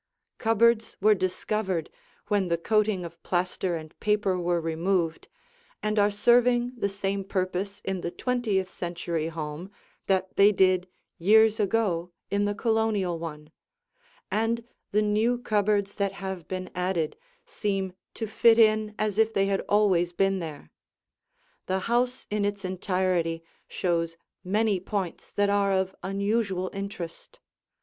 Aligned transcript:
Cupboards 0.39 0.97
were 0.99 1.13
discovered, 1.13 1.91
when 2.27 2.47
the 2.47 2.57
coating 2.57 3.05
of 3.05 3.21
plaster 3.21 3.75
and 3.75 3.93
paper 3.99 4.39
were 4.39 4.59
removed, 4.59 5.27
and 5.83 5.99
are 5.99 6.09
serving 6.09 6.73
the 6.75 6.89
same 6.89 7.23
purpose 7.23 7.81
in 7.85 8.01
the 8.01 8.09
twentieth 8.09 8.67
century 8.71 9.27
home 9.27 9.69
that 10.07 10.35
they 10.37 10.51
did 10.51 10.87
years 11.19 11.59
ago 11.59 12.09
in 12.31 12.45
the 12.45 12.55
Colonial 12.55 13.19
one; 13.19 13.51
and 14.31 14.63
the 14.91 15.03
new 15.03 15.37
cupboards 15.37 15.93
that 15.93 16.13
have 16.13 16.47
been 16.47 16.71
added 16.73 17.15
seem 17.45 17.93
to 18.15 18.25
fit 18.25 18.57
in 18.57 18.95
as 18.97 19.19
if 19.19 19.31
they 19.31 19.45
had 19.45 19.61
always 19.69 20.13
been 20.13 20.39
there. 20.39 20.71
The 21.67 21.81
house 21.81 22.25
in 22.31 22.43
its 22.43 22.65
entirety 22.65 23.43
shows 23.67 24.17
many 24.43 24.79
points 24.79 25.31
that 25.33 25.51
are 25.51 25.71
of 25.71 25.95
unusual 26.01 26.71
interest. 26.73 27.39